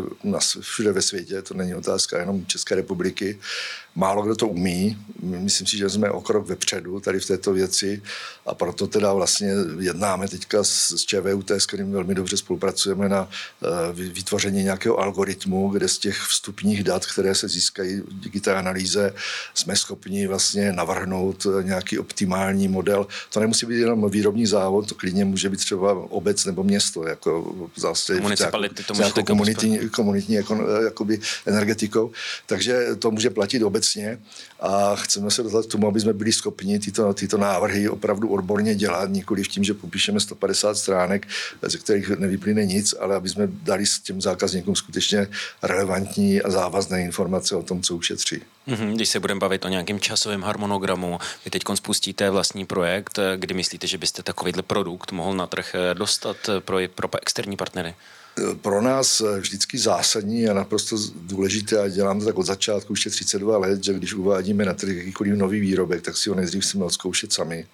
všude 0.61 0.93
ve 0.93 1.03
světě. 1.03 1.43
To 1.43 1.55
není 1.55 1.75
otázka 1.75 2.19
jenom 2.19 2.47
České 2.47 2.75
republiky. 2.75 3.39
Málo 3.95 4.23
kdo 4.23 4.37
to 4.37 4.49
umí. 4.49 4.99
Myslím 5.23 5.67
si, 5.67 5.77
že 5.77 5.91
jsme 5.91 6.11
o 6.11 6.21
krok 6.21 6.47
vepředu 6.47 7.01
tady 7.01 7.21
v 7.21 7.27
této 7.27 7.53
věci 7.53 8.03
a 8.47 8.55
proto 8.55 8.87
teda 8.87 9.13
vlastně 9.13 9.53
jednáme 9.81 10.29
teďka 10.29 10.65
s, 10.65 10.91
s 10.91 11.05
ČVUT, 11.05 11.51
s 11.51 11.67
kterým 11.67 11.86
velmi 11.93 12.15
dobře 12.15 12.37
spolupracujeme 12.37 13.09
na 13.09 13.29
eh, 13.29 13.69
vytvoření 13.93 14.63
nějakého 14.63 15.01
algoritmu, 15.01 15.69
kde 15.69 15.89
z 15.89 15.99
těch 15.99 16.21
vstupních 16.21 16.85
dat, 16.85 17.07
které 17.07 17.35
se 17.35 17.49
získají 17.49 18.03
díky 18.09 18.41
té 18.41 18.55
analýze, 18.55 19.15
jsme 19.55 19.77
schopni 19.77 20.27
vlastně 20.27 20.73
navrhnout 20.73 21.47
eh, 21.47 21.63
nějaký 21.63 21.99
optimální 21.99 22.69
model. 22.69 23.07
To 23.33 23.41
nemusí 23.41 23.67
být 23.67 23.79
jenom 23.79 24.11
výrobní 24.11 24.47
závod, 24.47 24.89
to 24.89 24.95
klidně 24.95 25.25
může 25.25 25.49
být 25.49 25.61
třeba 25.61 25.93
obec 25.93 26.45
nebo 26.45 26.63
město, 26.63 27.07
jako 27.09 27.55
zase 27.77 28.21
Municipality 28.21 28.83
to 28.85 28.95
můžete 28.95 29.23
komunitní, 29.23 29.89
komunitní 29.89 30.35
jako, 30.35 30.67
jakoby 30.85 31.21
energetikou. 31.47 32.11
Takže 32.47 32.87
to 32.99 33.11
může 33.11 33.31
platit 33.31 33.63
obecně 33.63 34.19
a 34.61 34.97
chceme 34.97 35.31
se 35.31 35.43
dostat 35.43 35.67
k 35.67 35.69
tomu, 35.69 35.89
aby 35.89 36.01
jsme 36.01 36.13
byli 36.13 36.33
schopni 36.33 36.79
tyto, 36.79 37.15
tyto 37.15 37.39
návrhy 37.39 37.89
opravdu 37.89 38.29
odborně 38.29 38.75
dělat, 38.75 39.11
nikoli 39.11 39.43
v 39.43 39.49
tím, 39.49 39.65
že 39.65 39.75
popíšeme 39.75 40.21
150 40.21 40.75
stránek, 40.79 41.27
ze 41.77 41.83
kterých 41.83 42.09
nevyplyne 42.09 42.65
nic, 42.65 42.95
ale 43.01 43.17
aby 43.17 43.29
jsme 43.29 43.47
dali 43.47 43.87
s 43.87 43.99
těm 43.99 44.21
zákazníkům 44.21 44.77
skutečně 44.77 45.27
relevantní 45.63 46.43
a 46.43 46.51
závazné 46.51 47.03
informace 47.03 47.57
o 47.57 47.63
tom, 47.63 47.83
co 47.83 47.97
ušetří. 47.97 48.43
Mm-hmm, 48.69 48.95
když 48.95 49.09
se 49.09 49.21
budeme 49.21 49.41
bavit 49.41 49.65
o 49.65 49.69
nějakém 49.69 50.01
časovém 50.01 50.43
harmonogramu, 50.43 51.19
vy 51.45 51.51
teď 51.51 51.63
spustíte 51.75 52.31
vlastní 52.31 52.67
projekt, 52.67 53.19
kdy 53.37 53.55
myslíte, 53.55 53.87
že 53.87 53.99
byste 53.99 54.23
takovýhle 54.23 54.63
produkt 54.63 55.13
mohl 55.13 55.35
na 55.35 55.47
trh 55.47 55.75
dostat 55.95 56.37
pro, 56.61 56.79
pro 56.95 57.09
externí 57.23 57.57
partnery? 57.57 57.95
Pro 58.63 58.83
nás 58.83 59.23
vždycky 59.41 59.79
zásadní 59.79 60.49
a 60.49 60.55
naprosto 60.55 60.97
důležité, 61.15 61.79
a 61.79 61.89
dělám 61.89 62.21
to 62.21 62.27
tak 62.27 62.39
od 62.39 62.47
začátku, 62.47 62.93
už 62.93 63.05
je 63.05 63.11
32 63.11 63.59
let, 63.59 63.85
že 63.85 63.95
když 63.95 64.15
uvádíme 64.15 64.65
na 64.65 64.75
trh 64.75 64.97
jakýkoliv 64.97 65.35
nový 65.35 65.61
výrobek, 65.61 66.03
tak 66.03 66.17
si 66.17 66.29
ho 66.29 66.35
nejdřív 66.35 66.57
musíme 66.57 66.85
odzkoušet 66.85 67.33
sami, 67.33 67.67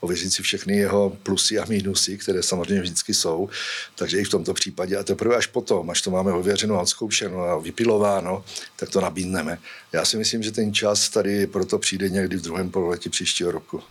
ověřit 0.00 0.32
si 0.32 0.42
všechny 0.42 0.76
jeho 0.76 1.16
plusy 1.22 1.58
a 1.58 1.64
mínusy, 1.64 2.18
které 2.18 2.42
samozřejmě 2.42 2.80
vždycky 2.80 3.14
jsou. 3.14 3.48
Takže 3.94 4.18
i 4.18 4.24
v 4.24 4.28
tomto 4.28 4.54
případě. 4.54 4.96
A 4.96 5.02
teprve 5.02 5.36
až 5.36 5.46
potom, 5.46 5.90
až 5.90 6.02
to 6.02 6.10
máme 6.10 6.32
ověřeno, 6.32 6.80
odzkoušeno 6.80 7.42
a 7.42 7.58
vypilováno, 7.58 8.44
tak 8.76 8.90
to 8.90 9.00
nabídneme. 9.00 9.58
Já 9.92 10.04
si 10.04 10.16
myslím, 10.16 10.42
že 10.42 10.52
ten 10.52 10.74
čas 10.74 11.08
tady 11.08 11.46
proto 11.46 11.78
přijde 11.78 12.08
někdy 12.08 12.36
v 12.36 12.42
druhém 12.42 12.70
pololetí 12.70 13.08
příštího 13.08 13.50
roku. 13.50 13.82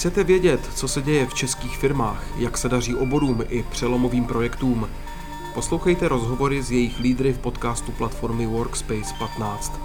Chcete 0.00 0.24
vědět, 0.24 0.60
co 0.74 0.88
se 0.88 1.02
děje 1.02 1.26
v 1.26 1.34
českých 1.34 1.78
firmách, 1.78 2.24
jak 2.36 2.58
se 2.58 2.68
daří 2.68 2.94
oborům 2.94 3.44
i 3.48 3.62
přelomovým 3.62 4.24
projektům? 4.24 4.90
Poslouchejte 5.54 6.08
rozhovory 6.08 6.62
s 6.62 6.70
jejich 6.70 7.00
lídry 7.00 7.32
v 7.32 7.38
podcastu 7.38 7.92
platformy 7.92 8.46
Workspace 8.46 9.14
15. 9.18 9.80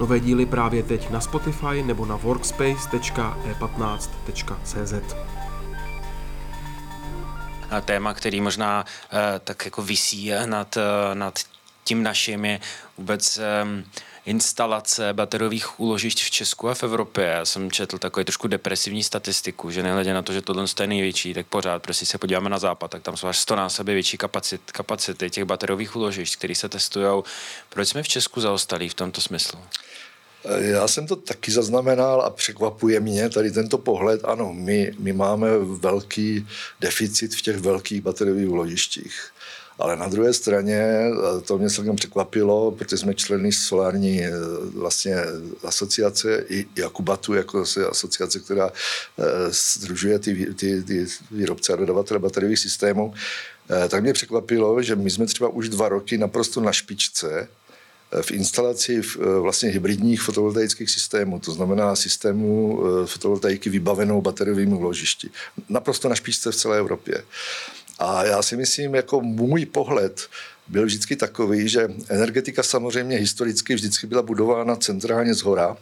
Nové 0.00 0.20
díly 0.20 0.46
právě 0.46 0.82
teď 0.82 1.10
na 1.10 1.20
Spotify 1.20 1.82
nebo 1.82 2.06
na 2.06 2.16
workspace.e15.cz. 2.16 5.14
Téma, 7.84 8.14
který 8.14 8.40
možná 8.40 8.84
uh, 8.84 9.18
tak 9.44 9.64
jako 9.64 9.82
visí 9.82 10.30
nad, 10.46 10.76
uh, 10.76 10.82
nad 11.14 11.38
tím 11.86 12.02
naším 12.02 12.44
je 12.44 12.60
vůbec 12.98 13.38
um, 13.62 13.84
instalace 14.26 15.12
bateriových 15.12 15.80
úložišť 15.80 16.24
v 16.24 16.30
Česku 16.30 16.68
a 16.68 16.74
v 16.74 16.82
Evropě. 16.82 17.24
Já 17.24 17.44
jsem 17.44 17.70
četl 17.70 17.98
takový 17.98 18.24
trošku 18.24 18.48
depresivní 18.48 19.02
statistiku, 19.02 19.70
že 19.70 19.82
nehledě 19.82 20.14
na 20.14 20.22
to, 20.22 20.32
že 20.32 20.42
tohle 20.42 20.64
je 20.80 20.86
největší, 20.86 21.34
tak 21.34 21.46
pořád, 21.46 21.82
prostě 21.82 22.06
se 22.06 22.18
podíváme 22.18 22.50
na 22.50 22.58
západ, 22.58 22.90
tak 22.90 23.02
tam 23.02 23.16
jsou 23.16 23.26
až 23.26 23.38
100 23.38 23.56
násobně 23.56 23.94
větší 23.94 24.18
kapacit, 24.18 24.60
kapacity 24.72 25.30
těch 25.30 25.44
bateriových 25.44 25.96
úložišť, 25.96 26.36
které 26.36 26.54
se 26.54 26.68
testují. 26.68 27.22
Proč 27.68 27.88
jsme 27.88 28.02
v 28.02 28.08
Česku 28.08 28.40
zaostali 28.40 28.88
v 28.88 28.94
tomto 28.94 29.20
smyslu? 29.20 29.58
Já 30.58 30.88
jsem 30.88 31.06
to 31.06 31.16
taky 31.16 31.50
zaznamenal 31.52 32.22
a 32.22 32.30
překvapuje 32.30 33.00
mě 33.00 33.30
tady 33.30 33.50
tento 33.50 33.78
pohled. 33.78 34.24
Ano, 34.24 34.52
my, 34.52 34.92
my 34.98 35.12
máme 35.12 35.48
velký 35.58 36.46
deficit 36.80 37.34
v 37.34 37.42
těch 37.42 37.56
velkých 37.56 38.00
bateriových 38.00 38.48
úložištích. 38.48 39.30
Ale 39.78 39.96
na 39.96 40.08
druhé 40.08 40.32
straně, 40.32 41.10
to 41.44 41.58
mě 41.58 41.70
celkem 41.70 41.96
překvapilo, 41.96 42.70
protože 42.70 42.96
jsme 42.96 43.14
členy 43.14 43.52
solární 43.52 44.24
eh, 44.24 44.32
vlastně 44.74 45.16
asociace 45.64 46.44
i 46.48 46.66
Jakubatu, 46.76 47.34
jako 47.34 47.64
asociace, 47.90 48.40
která 48.40 48.72
združuje 49.48 50.14
eh, 50.14 50.18
ty, 50.18 50.54
ty, 50.54 50.82
ty 50.82 51.06
výrobce 51.30 51.72
a 51.72 51.76
dodavatele 51.76 52.20
bateriových 52.20 52.58
systémů, 52.58 53.14
eh, 53.70 53.88
tak 53.88 54.02
mě 54.02 54.12
překvapilo, 54.12 54.82
že 54.82 54.96
my 54.96 55.10
jsme 55.10 55.26
třeba 55.26 55.48
už 55.48 55.68
dva 55.68 55.88
roky 55.88 56.18
naprosto 56.18 56.60
na 56.60 56.72
špičce 56.72 57.48
v 58.22 58.30
instalaci 58.30 59.02
vlastně 59.40 59.68
hybridních 59.68 60.22
fotovoltaických 60.22 60.90
systémů, 60.90 61.40
to 61.40 61.52
znamená 61.52 61.96
systému 61.96 62.82
fotovoltaiky 63.06 63.70
vybavenou 63.70 64.20
bateriovými 64.20 64.74
úložišti. 64.74 65.30
Naprosto 65.68 66.08
na 66.08 66.14
špičce 66.14 66.50
v 66.50 66.56
celé 66.56 66.78
Evropě. 66.78 67.22
A 67.98 68.24
já 68.24 68.42
si 68.42 68.56
myslím, 68.56 68.94
jako 68.94 69.20
můj 69.20 69.66
pohled 69.66 70.28
byl 70.68 70.86
vždycky 70.86 71.16
takový, 71.16 71.68
že 71.68 71.88
energetika 72.08 72.62
samozřejmě 72.62 73.16
historicky 73.16 73.74
vždycky 73.74 74.06
byla 74.06 74.22
budována 74.22 74.76
centrálně 74.76 75.34
z 75.34 75.42
hora, 75.42 75.76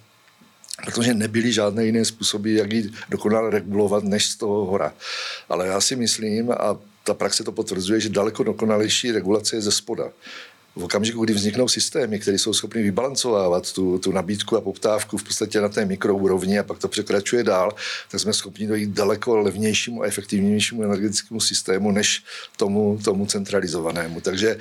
protože 0.85 1.15
nebyly 1.15 1.53
žádné 1.53 1.85
jiné 1.85 2.05
způsoby, 2.05 2.59
jak 2.59 2.73
ji 2.73 2.91
dokonale 3.09 3.51
regulovat, 3.51 4.05
než 4.05 4.27
z 4.27 4.37
toho 4.37 4.65
hora. 4.65 4.95
Ale 5.49 5.67
já 5.67 5.81
si 5.81 5.97
myslím, 5.97 6.51
a 6.53 6.77
ta 7.05 7.15
praxe 7.15 7.45
to 7.45 7.53
potvrzuje, 7.53 8.01
že 8.01 8.09
daleko 8.09 8.43
dokonalejší 8.43 9.13
regulace 9.13 9.57
je 9.57 9.63
ze 9.63 9.73
spoda 9.73 10.11
v 10.77 10.85
okamžiku, 10.85 11.25
kdy 11.25 11.35
vzniknou 11.35 11.69
systémy, 11.69 12.19
které 12.19 12.39
jsou 12.39 12.53
schopny 12.53 12.83
vybalancovávat 12.83 13.73
tu, 13.73 13.99
tu 13.99 14.13
nabídku 14.13 14.57
a 14.57 14.61
poptávku 14.61 15.17
v 15.17 15.25
podstatě 15.25 15.61
na 15.61 15.69
té 15.69 15.85
mikroúrovni 15.85 16.59
a 16.59 16.63
pak 16.63 16.79
to 16.79 16.89
překračuje 16.89 17.45
dál, 17.45 17.75
tak 18.11 18.21
jsme 18.21 18.33
schopni 18.33 18.67
dojít 18.67 18.91
daleko 18.91 19.37
levnějšímu 19.37 20.03
a 20.03 20.07
efektivnějšímu 20.07 20.83
energetickému 20.83 21.41
systému 21.41 21.91
než 21.91 22.25
tomu, 22.57 22.99
tomu 23.05 23.27
centralizovanému. 23.27 24.21
Takže 24.21 24.51
e, 24.51 24.59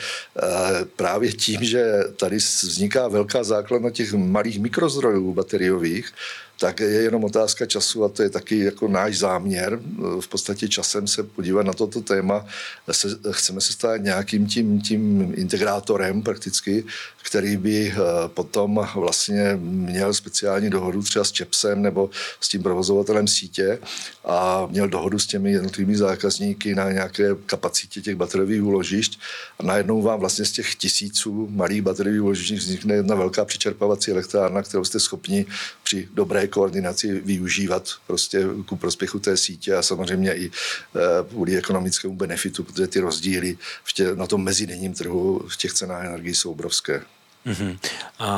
právě 0.86 1.32
tím, 1.32 1.64
že 1.64 1.84
tady 2.18 2.38
vzniká 2.38 3.08
velká 3.08 3.44
základna 3.44 3.90
těch 3.90 4.14
malých 4.14 4.60
mikrozdrojů 4.60 5.34
bateriových, 5.34 6.14
tak 6.60 6.80
je 6.80 6.88
jenom 6.88 7.24
otázka 7.24 7.66
času 7.66 8.04
a 8.04 8.10
to 8.10 8.24
je 8.24 8.30
taky 8.30 8.60
jako 8.60 8.88
náš 8.88 9.18
záměr. 9.18 9.80
V 10.20 10.28
podstatě 10.28 10.68
časem 10.68 11.08
se 11.08 11.24
podívat 11.24 11.66
na 11.66 11.74
toto 11.74 12.02
téma. 12.02 12.46
Se, 12.92 13.08
chceme 13.32 13.62
se 13.62 13.74
stát 13.74 13.98
nějakým 13.98 14.48
tím, 14.48 14.82
tím 14.82 15.34
integrátorem 15.38 16.22
prakticky, 16.22 16.84
který 17.24 17.58
by 17.58 17.88
eh, 17.92 17.98
potom 18.28 18.88
vlastně 18.96 19.60
měl 19.62 20.14
speciální 20.14 20.70
dohodu 20.70 21.04
třeba 21.04 21.26
s 21.26 21.32
ČEPSem 21.32 21.82
nebo 21.82 22.10
s 22.42 22.50
tím 22.50 22.64
provozovatelem 22.64 23.28
sítě 23.28 23.80
a 24.26 24.68
měl 24.72 24.88
dohodu 24.88 25.20
s 25.20 25.28
těmi 25.28 25.52
jednotlivými 25.52 25.98
zákazníky 25.98 26.76
na 26.76 26.92
nějaké 26.92 27.36
kapacitě 27.46 28.02
těch 28.02 28.16
bateriových 28.16 28.64
úložišť 28.64 29.20
a 29.60 29.64
najednou 29.64 30.02
vám 30.02 30.20
vlastně 30.20 30.46
z 30.46 30.52
těch 30.52 30.76
tisíců 30.76 31.48
malých 31.52 31.82
bateriových 31.82 32.22
úložišť 32.22 32.52
vznikne 32.54 32.96
jedna 32.96 33.16
velká 33.16 33.46
přičerpávací 33.46 34.12
elektrárna, 34.12 34.62
kterou 34.62 34.84
jste 34.84 35.00
schopni 35.00 35.46
při 35.84 36.08
dobré 36.14 36.43
koordinaci 36.48 37.22
využívat 37.22 37.90
prostě 38.08 38.46
ku 38.66 38.76
prospěchu 38.76 39.20
té 39.20 39.38
sítě 39.38 39.76
a 39.76 39.82
samozřejmě 39.82 40.36
i 40.36 40.52
eh, 40.96 41.00
kvůli 41.30 41.58
ekonomickému 41.58 42.16
benefitu, 42.16 42.64
protože 42.64 42.88
ty 42.88 43.00
rozdíly 43.00 43.58
v 43.84 43.94
tě, 43.94 44.16
na 44.16 44.28
tom 44.28 44.44
mezidenním 44.44 44.94
trhu 44.94 45.46
v 45.48 45.58
těch 45.58 45.74
cenách 45.74 46.06
energií 46.06 46.36
jsou 46.36 46.52
obrovské. 46.52 47.02
Mm-hmm. 47.46 47.78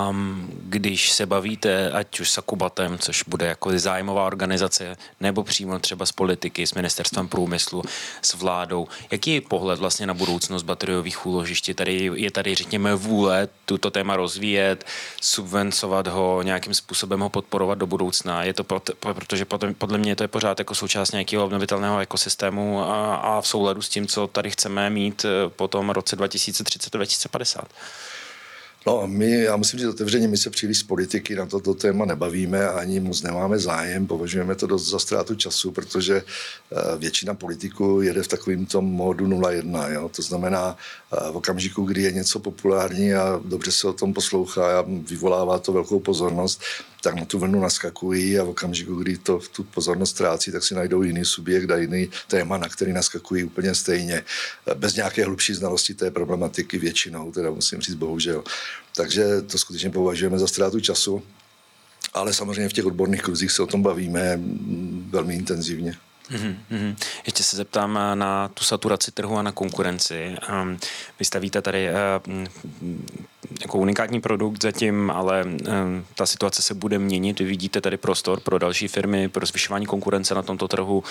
Um, 0.09 0.49
když 0.63 1.11
se 1.11 1.25
bavíte, 1.25 1.91
ať 1.91 2.19
už 2.19 2.31
s 2.31 2.37
Akubatem, 2.37 2.97
což 2.97 3.23
bude 3.27 3.45
jako 3.45 3.79
zájmová 3.79 4.25
organizace, 4.25 4.97
nebo 5.19 5.43
přímo 5.43 5.79
třeba 5.79 6.05
s 6.05 6.11
politiky, 6.11 6.67
s 6.67 6.73
ministerstvem 6.73 7.27
průmyslu, 7.27 7.83
s 8.21 8.33
vládou, 8.33 8.87
jaký 9.11 9.33
je 9.33 9.41
pohled 9.41 9.79
vlastně 9.79 10.07
na 10.07 10.13
budoucnost 10.13 10.63
bateriových 10.63 11.25
úložišť? 11.25 11.73
Tady, 11.75 12.11
je 12.15 12.31
tady, 12.31 12.55
řekněme, 12.55 12.95
vůle 12.95 13.47
tuto 13.65 13.91
téma 13.91 14.15
rozvíjet, 14.15 14.85
subvencovat 15.21 16.07
ho, 16.07 16.41
nějakým 16.41 16.73
způsobem 16.73 17.19
ho 17.19 17.29
podporovat 17.29 17.77
do 17.77 17.87
budoucna. 17.87 18.43
Je 18.43 18.53
to 18.53 18.63
proto, 18.63 18.93
protože 18.99 19.45
podle 19.77 19.97
mě 19.97 20.15
to 20.15 20.23
je 20.23 20.27
pořád 20.27 20.59
jako 20.59 20.75
součást 20.75 21.11
nějakého 21.11 21.45
obnovitelného 21.45 21.99
ekosystému 21.99 22.83
a, 22.83 23.15
a 23.15 23.41
v 23.41 23.47
souladu 23.47 23.81
s 23.81 23.89
tím, 23.89 24.07
co 24.07 24.27
tady 24.27 24.51
chceme 24.51 24.89
mít 24.89 25.25
eh, 25.25 25.49
po 25.49 25.67
tom 25.67 25.89
roce 25.89 26.17
2030-2050. 26.17 27.63
No, 28.87 29.07
my, 29.07 29.31
já 29.41 29.55
musím 29.55 29.79
říct 29.79 29.87
otevřeně, 29.87 30.27
my 30.27 30.37
se 30.37 30.49
příliš 30.49 30.77
z 30.77 30.83
politiky 30.83 31.35
na 31.35 31.45
toto 31.45 31.73
téma 31.73 32.05
nebavíme, 32.05 32.69
ani 32.69 32.99
moc 32.99 33.21
nemáme 33.21 33.59
zájem, 33.59 34.07
považujeme 34.07 34.55
to 34.55 34.67
dost 34.67 34.89
za 34.89 34.99
ztrátu 34.99 35.35
času, 35.35 35.71
protože 35.71 36.15
eh, 36.71 36.97
většina 36.97 37.33
politiků 37.33 38.01
jede 38.01 38.23
v 38.23 38.27
takovém 38.27 38.65
tom 38.65 38.85
módu 38.85 39.27
0-1. 39.27 39.91
Jo? 39.91 40.09
To 40.15 40.21
znamená, 40.21 40.77
eh, 41.13 41.31
v 41.31 41.37
okamžiku, 41.37 41.83
kdy 41.83 42.01
je 42.01 42.11
něco 42.11 42.39
populární 42.39 43.13
a 43.13 43.41
dobře 43.45 43.71
se 43.71 43.87
o 43.87 43.93
tom 43.93 44.13
poslouchá 44.13 44.79
a 44.79 44.85
vyvolává 44.87 45.59
to 45.59 45.73
velkou 45.73 45.99
pozornost, 45.99 46.61
tak 47.05 47.15
na 47.15 47.25
tu 47.25 47.39
vlnu 47.39 47.59
naskakují 47.59 48.39
a 48.39 48.43
v 48.43 48.49
okamžiku, 48.49 48.95
kdy 48.95 49.17
to 49.17 49.39
tu 49.51 49.63
pozornost 49.63 50.09
ztrácí, 50.09 50.51
tak 50.51 50.63
si 50.63 50.75
najdou 50.75 51.01
jiný 51.01 51.25
subjekt 51.25 51.71
a 51.71 51.77
jiný 51.77 52.09
téma, 52.27 52.57
na 52.57 52.69
který 52.69 52.93
naskakují 52.93 53.43
úplně 53.43 53.75
stejně, 53.75 54.23
bez 54.73 54.95
nějaké 54.95 55.25
hlubší 55.25 55.53
znalosti 55.53 55.93
té 55.93 56.11
problematiky 56.11 56.77
většinou, 56.77 57.31
teda 57.31 57.49
musím 57.49 57.81
říct 57.81 57.95
bohužel. 57.95 58.43
Takže 58.95 59.41
to 59.41 59.57
skutečně 59.57 59.89
považujeme 59.89 60.39
za 60.39 60.47
ztrátu 60.47 60.79
času, 60.79 61.23
ale 62.13 62.33
samozřejmě 62.33 62.69
v 62.69 62.73
těch 62.73 62.85
odborných 62.85 63.21
kruzích 63.21 63.51
se 63.51 63.63
o 63.63 63.67
tom 63.67 63.83
bavíme 63.83 64.39
velmi 65.09 65.35
intenzivně. 65.35 65.97
Mm-hmm. 66.31 66.95
Ještě 67.25 67.43
se 67.43 67.57
zeptám 67.57 67.97
eh, 67.97 68.15
na 68.15 68.47
tu 68.47 68.63
saturaci 68.63 69.11
trhu 69.11 69.37
a 69.37 69.41
na 69.41 69.51
konkurenci. 69.51 70.35
Um, 70.61 70.77
vy 71.19 71.25
stavíte 71.25 71.61
tady 71.61 71.89
uh, 71.89 72.45
jako 73.61 73.77
unikátní 73.77 74.21
produkt 74.21 74.63
zatím, 74.63 75.11
ale 75.11 75.45
ta 76.15 76.25
situace 76.25 76.61
se 76.61 76.73
bude 76.73 76.99
měnit. 76.99 77.39
Vy 77.39 77.45
vidíte 77.45 77.81
tady 77.81 77.97
prostor 77.97 78.39
pro 78.39 78.59
další 78.59 78.87
firmy, 78.87 79.29
pro 79.29 79.45
zvyšování 79.45 79.85
konkurence 79.85 80.35
na 80.35 80.41
tomto 80.41 80.67
trhu. 80.67 81.03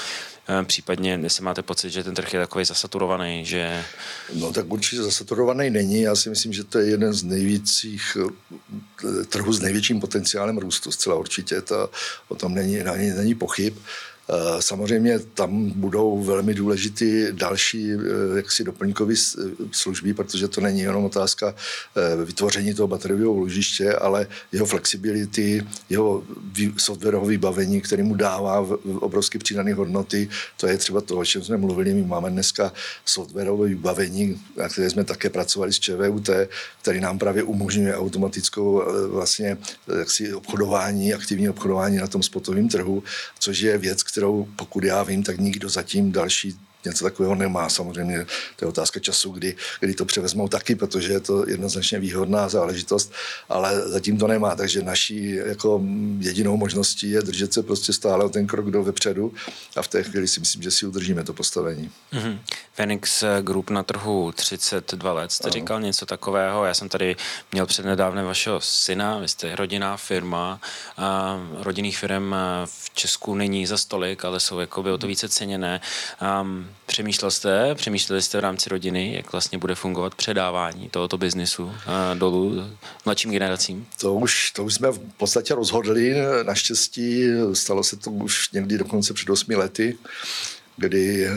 Případně, 0.65 1.21
jestli 1.23 1.45
máte 1.45 1.63
pocit, 1.63 1.91
že 1.91 2.05
ten 2.05 2.15
trh 2.15 2.35
je 2.35 2.41
takový 2.41 2.65
zasaturovaný, 2.65 3.45
že... 3.45 3.85
No 4.35 4.53
tak 4.53 4.73
určitě 4.73 5.03
zasaturovaný 5.03 5.71
není. 5.71 6.01
Já 6.03 6.17
si 6.17 6.31
myslím, 6.31 6.53
že 6.53 6.65
to 6.65 6.79
je 6.79 6.91
jeden 6.91 7.13
z 7.13 7.23
největších 7.23 8.17
trhů 9.29 9.53
s 9.53 9.61
největším 9.61 10.01
potenciálem 10.01 10.59
růstu. 10.59 10.93
Zcela 10.93 11.17
určitě 11.17 11.61
to, 11.61 11.91
o 12.29 12.35
tom 12.35 12.55
není, 12.55 12.77
není, 12.77 13.11
není 13.11 13.35
pochyb. 13.35 13.75
Eh, 14.29 14.63
samozřejmě 14.63 15.19
tam 15.19 15.71
budou 15.71 16.23
velmi 16.23 16.55
důležité 16.55 17.33
další 17.33 17.93
eh, 17.93 17.97
jaksi 18.37 18.65
doplňkové 18.65 19.15
služby, 19.73 20.15
protože 20.15 20.49
to 20.49 20.61
není 20.61 20.81
jenom 20.81 21.05
otázka 21.05 21.55
vytvoření 22.25 22.75
toho 22.75 22.89
bateriového 22.89 23.33
úložiště, 23.33 23.95
ale 23.95 24.27
jeho 24.53 24.67
flexibility, 24.67 25.67
jeho 25.91 26.25
softwarového 26.77 27.27
vybavení, 27.27 27.81
který 27.81 28.03
mu 28.03 28.15
dává 28.15 28.67
obrovské 29.01 29.39
přidané 29.39 29.75
hodnoty. 29.75 30.29
To 30.57 30.67
je 30.67 30.79
třeba 30.79 31.01
to, 31.01 31.19
o 31.19 31.25
čem 31.25 31.45
jsme 31.45 31.57
mluvili. 31.57 31.95
My 31.95 32.03
máme 32.03 32.31
dneska 32.31 32.73
softwarové 33.05 33.69
vybavení, 33.69 34.41
na 34.57 34.69
které 34.69 34.91
jsme 34.91 35.05
také 35.05 35.31
pracovali 35.31 35.73
s 35.73 35.81
ČVUT, 35.81 36.31
který 36.83 37.01
nám 37.01 37.19
právě 37.19 37.43
umožňuje 37.43 37.97
automatickou 37.97 38.83
vlastně 39.09 39.59
jaksi 39.99 40.35
obchodování, 40.35 41.15
aktivní 41.15 41.49
obchodování 41.49 41.97
na 41.97 42.07
tom 42.07 42.23
spotovém 42.23 42.69
trhu, 42.69 43.03
což 43.39 43.61
je 43.61 43.79
věc, 43.79 44.03
kterou 44.15 44.49
pokud 44.57 44.85
já 44.85 45.03
vím, 45.03 45.23
tak 45.23 45.39
nikdo 45.39 45.69
zatím 45.69 46.13
další 46.13 46.59
něco 46.85 47.05
takového 47.05 47.35
nemá. 47.35 47.69
Samozřejmě 47.69 48.27
to 48.57 48.65
je 48.65 48.69
otázka 48.69 49.01
času, 49.01 49.31
kdy, 49.31 49.57
kdy 49.81 49.95
to 49.95 50.05
převezmou 50.05 50.49
taky, 50.49 50.75
protože 50.75 51.13
je 51.13 51.21
to 51.21 51.49
jednoznačně 51.49 51.99
výhodná 51.99 52.49
záležitost, 52.49 53.13
ale 53.49 53.89
zatím 53.89 54.19
to 54.19 54.27
nemá. 54.27 54.57
Takže 54.57 54.83
naší 54.83 55.35
jako 55.35 55.83
jedinou 56.19 56.57
možností 56.57 57.11
je 57.11 57.23
držet 57.23 57.53
se 57.53 57.63
prostě 57.63 57.93
stále 57.93 58.25
o 58.25 58.29
ten 58.29 58.47
krok 58.47 58.71
do 58.71 58.83
vepředu 58.83 59.35
a 59.77 59.83
v 59.83 59.89
té 59.89 60.03
chvíli 60.03 60.29
si 60.29 60.41
myslím, 60.41 60.63
že 60.63 60.71
si 60.71 60.87
udržíme 60.87 61.25
to 61.25 61.33
postavení. 61.33 61.91
Mm-hmm. 62.13 62.39
Phoenix 62.75 63.25
Group 63.41 63.71
na 63.71 63.83
trhu 63.83 64.33
32 64.33 65.13
let, 65.13 65.33
jste 65.33 65.45
ano. 65.45 65.53
říkal 65.53 65.81
něco 65.81 66.07
takového. 66.07 66.65
Já 66.65 66.75
jsem 66.75 66.89
tady 66.89 67.17
měl 67.53 67.67
přednedávnem 67.67 68.27
vašeho 68.27 68.61
syna, 68.61 69.19
vy 69.19 69.29
jste 69.29 69.57
rodinná 69.57 69.97
firma. 69.97 70.61
A 70.97 71.41
rodinných 71.61 71.99
firm 71.99 72.35
v 72.65 72.91
Česku 72.95 73.35
není 73.35 73.67
za 73.67 73.79
stolik, 73.79 74.25
ale 74.25 74.41
jsou 74.41 74.59
jakoby 74.59 74.91
o 74.91 74.99
to 74.99 75.07
více 75.07 75.29
ceněné. 75.29 75.81
Um, 76.41 76.74
Přemýšlel 76.87 77.31
jste, 77.31 77.75
přemýšleli 77.75 78.23
jste 78.23 78.39
v 78.39 78.41
rámci 78.41 78.69
rodiny, 78.69 79.15
jak 79.15 79.33
vlastně 79.33 79.59
bude 79.59 79.75
fungovat 79.75 80.15
předávání 80.15 80.89
tohoto 80.89 81.19
biznisu 81.19 81.73
dolů 82.15 82.65
mladším 83.05 83.31
generacím? 83.31 83.87
To 84.01 84.15
už, 84.15 84.51
to 84.51 84.65
už 84.65 84.75
jsme 84.75 84.91
v 84.91 84.99
podstatě 85.17 85.55
rozhodli. 85.55 86.15
Naštěstí 86.43 87.27
stalo 87.53 87.85
se 87.85 87.97
to 87.97 88.11
už 88.11 88.51
někdy 88.51 88.79
dokonce 88.79 89.15
před 89.15 89.31
osmi 89.31 89.57
lety, 89.57 89.99
kdy 90.77 91.27
eh, 91.27 91.33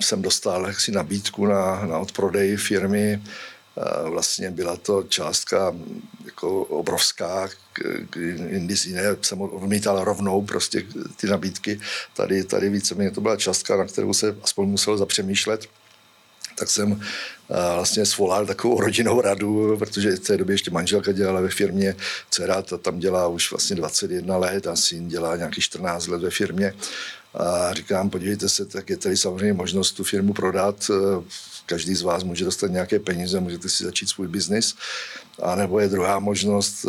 jsem 0.00 0.22
dostal 0.22 0.66
jaksi 0.66 0.92
nabídku 0.92 1.46
na, 1.46 1.86
na 1.86 1.98
odprodej 1.98 2.56
firmy. 2.56 3.22
Vlastně 4.10 4.50
byla 4.50 4.76
to 4.76 5.02
částka 5.02 5.74
jako 6.24 6.64
obrovská, 6.64 7.48
jindy 8.50 8.74
jiné 8.84 9.02
jsem 9.22 9.40
odmítal 9.40 10.04
rovnou 10.04 10.42
prostě 10.42 10.86
ty 11.16 11.26
nabídky. 11.26 11.80
Tady, 12.16 12.44
tady 12.44 12.70
víceméně 12.70 13.10
to 13.10 13.20
byla 13.20 13.36
částka, 13.36 13.76
na 13.76 13.84
kterou 13.84 14.14
se 14.14 14.36
aspoň 14.42 14.68
musel 14.68 14.96
zapřemýšlet 14.96 15.68
tak 16.56 16.70
jsem 16.70 17.00
vlastně 17.48 18.06
svolal 18.06 18.46
takovou 18.46 18.80
rodinnou 18.80 19.20
radu, 19.20 19.76
protože 19.78 20.16
v 20.16 20.20
té 20.20 20.36
době 20.36 20.54
ještě 20.54 20.70
manželka 20.70 21.12
dělala 21.12 21.40
ve 21.40 21.48
firmě, 21.48 21.96
dcera 22.30 22.62
ta 22.62 22.78
tam 22.78 22.98
dělá 22.98 23.26
už 23.26 23.50
vlastně 23.50 23.76
21 23.76 24.36
let 24.36 24.66
a 24.66 24.76
syn 24.76 25.08
dělá 25.08 25.36
nějaký 25.36 25.60
14 25.60 26.06
let 26.06 26.22
ve 26.22 26.30
firmě. 26.30 26.74
A 27.34 27.74
říkám, 27.74 28.10
podívejte 28.10 28.48
se, 28.48 28.64
tak 28.64 28.90
je 28.90 28.96
tady 28.96 29.16
samozřejmě 29.16 29.52
možnost 29.52 29.92
tu 29.92 30.04
firmu 30.04 30.32
prodat. 30.32 30.90
Každý 31.66 31.94
z 31.94 32.02
vás 32.02 32.22
může 32.22 32.44
dostat 32.44 32.70
nějaké 32.70 32.98
peníze, 32.98 33.40
můžete 33.40 33.68
si 33.68 33.84
začít 33.84 34.08
svůj 34.08 34.28
biznis. 34.28 34.74
A 35.42 35.54
nebo 35.54 35.80
je 35.80 35.88
druhá 35.88 36.18
možnost, 36.18 36.86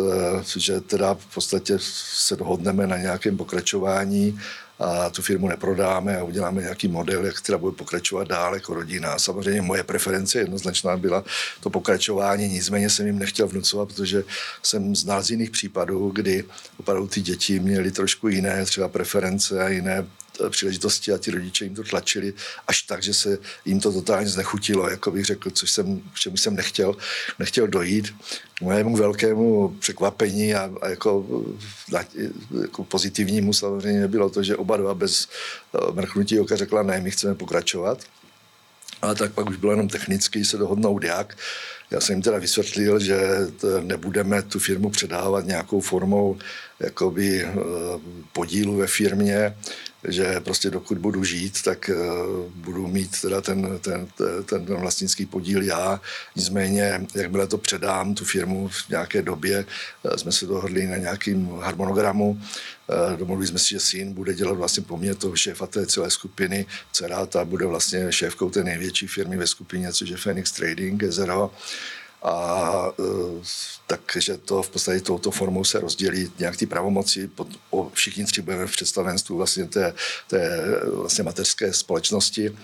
že 0.56 0.82
teda 0.82 1.14
v 1.14 1.34
podstatě 1.34 1.78
se 1.80 2.36
dohodneme 2.36 2.88
na 2.88 2.98
nějakém 2.98 3.38
pokračování 3.38 4.40
a 4.80 5.10
tu 5.10 5.22
firmu 5.22 5.48
neprodáme 5.48 6.18
a 6.18 6.24
uděláme 6.24 6.62
nějaký 6.62 6.88
model, 6.88 7.26
jak 7.26 7.42
teda 7.42 7.58
bude 7.58 7.76
pokračovat 7.76 8.28
dál 8.28 8.54
jako 8.54 8.74
rodina. 8.74 9.20
Samozřejmě 9.20 9.62
moje 9.62 9.84
preference 9.84 10.40
jednoznačná 10.40 10.98
byla 10.98 11.24
to 11.60 11.70
pokračování, 11.70 12.48
nicméně 12.48 12.90
jsem 12.90 13.08
jim 13.08 13.20
nechtěl 13.20 13.48
vnucovat, 13.48 13.88
protože 13.88 14.24
jsem 14.64 14.96
znal 14.96 15.24
z 15.24 15.30
jiných 15.30 15.50
případů, 15.50 16.12
kdy 16.16 16.44
opravdu 16.78 17.08
ty 17.08 17.22
děti 17.22 17.60
měly 17.60 17.92
trošku 17.92 18.28
jiné 18.28 18.66
třeba 18.66 18.88
preference 18.88 19.64
a 19.64 19.70
jiné 19.70 20.06
příležitosti 20.50 21.12
a 21.12 21.18
ti 21.18 21.32
rodiče 21.32 21.66
jim 21.66 21.76
to 21.76 21.84
tlačili 21.84 22.34
až 22.68 22.82
tak, 22.82 23.04
že 23.04 23.14
se 23.14 23.38
jim 23.66 23.80
to 23.80 23.94
totálně 23.94 24.30
znechutilo, 24.30 24.90
jako 24.90 25.12
bych 25.12 25.26
řekl, 25.26 25.50
což 25.50 25.72
jsem, 25.72 26.02
k 26.14 26.20
čemu 26.20 26.38
jsem 26.38 26.56
nechtěl, 26.56 26.96
nechtěl 27.40 27.68
dojít. 27.68 28.16
K 28.54 28.62
mojemu 28.62 28.96
velkému 28.96 29.70
překvapení 29.80 30.56
a, 30.56 30.72
a 30.82 30.88
jako, 30.90 31.26
jako 32.62 32.84
pozitivnímu 32.84 33.54
samozřejmě 33.54 34.08
bylo 34.08 34.30
to, 34.30 34.44
že 34.44 34.56
oba 34.56 34.78
dva 34.78 34.94
bez 34.94 35.28
eh, 35.28 35.92
mrknutí 35.92 36.40
oka 36.40 36.56
řekla, 36.56 36.84
ne, 36.84 37.02
my 37.02 37.12
chceme 37.12 37.36
pokračovat. 37.36 38.04
Ale 39.02 39.16
tak 39.16 39.34
pak 39.34 39.50
už 39.50 39.58
bylo 39.58 39.72
jenom 39.72 39.88
technicky 39.88 40.46
se 40.46 40.58
dohodnout 40.58 41.04
jak. 41.04 41.38
Já 41.92 42.02
jsem 42.02 42.14
jim 42.14 42.22
teda 42.22 42.38
vysvětlil, 42.38 43.00
že 43.00 43.20
nebudeme 43.82 44.42
tu 44.42 44.60
firmu 44.60 44.90
předávat 44.90 45.46
nějakou 45.46 45.82
formou 45.82 46.38
jakoby 46.80 47.44
eh, 47.44 47.54
podílu 48.34 48.76
ve 48.76 48.88
firmě, 48.88 49.58
že 50.08 50.40
prostě 50.40 50.70
dokud 50.70 50.98
budu 50.98 51.24
žít, 51.24 51.62
tak 51.62 51.90
uh, 51.90 52.52
budu 52.56 52.88
mít 52.88 53.22
teda 53.22 53.42
ten, 53.42 53.80
ten, 53.82 54.08
ten, 54.16 54.44
ten 54.66 54.76
vlastnický 54.76 55.26
podíl 55.26 55.64
já. 55.64 56.02
Nicméně, 56.36 57.06
jakmile 57.16 57.48
to 57.48 57.58
předám, 57.58 58.16
tu 58.16 58.26
firmu 58.26 58.68
v 58.68 58.90
nějaké 58.90 59.22
době, 59.22 59.66
uh, 60.04 60.16
jsme 60.16 60.32
se 60.32 60.46
dohodli 60.46 60.88
na 60.88 60.98
nějakým 60.98 61.50
harmonogramu. 61.60 62.30
Uh, 62.30 63.18
domluvili 63.18 63.48
jsme 63.48 63.60
si, 63.60 63.70
že 63.70 63.80
syn 63.80 64.14
bude 64.14 64.34
dělat 64.34 64.58
vlastně 64.58 64.84
po 64.84 64.98
mně 64.98 65.16
toho 65.16 65.36
šéfa 65.36 65.68
té 65.68 65.86
celé 65.86 66.12
skupiny. 66.12 66.66
Dcera 66.92 67.26
ta 67.26 67.46
bude 67.46 67.66
vlastně 67.66 68.12
šéfkou 68.12 68.50
té 68.50 68.64
největší 68.64 69.08
firmy 69.08 69.38
ve 69.38 69.48
skupině, 69.48 69.94
což 69.94 70.10
je 70.10 70.18
Phoenix 70.18 70.52
Trading, 70.52 71.04
Zero 71.04 71.52
a 72.26 72.92
e, 73.00 73.44
takže 73.88 74.38
to 74.38 74.64
v 74.64 74.70
podstatě 74.70 75.00
touto 75.00 75.32
formou 75.32 75.64
se 75.64 75.80
rozdělí 75.80 76.32
nějak 76.40 76.58
ty 76.58 76.66
pravomoci. 76.66 77.28
Pod, 77.28 77.48
o, 77.70 77.90
všichni 77.94 78.26
tři 78.26 78.42
budeme 78.42 78.68
v 78.68 78.72
představenstvu 78.72 79.38
vlastně 79.38 79.66
té, 79.66 79.94
té 80.28 80.62
vlastně 80.86 81.24
mateřské 81.24 81.74
společnosti 81.74 82.56